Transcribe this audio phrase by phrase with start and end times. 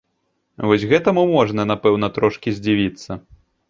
[0.69, 3.25] Вось гэтаму можна, напэўна, трошкі здзівіцца.